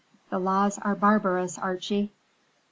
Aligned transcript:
The 0.31 0.39
laws 0.39 0.79
are 0.79 0.95
barbarous, 0.95 1.59
Archie." 1.59 2.11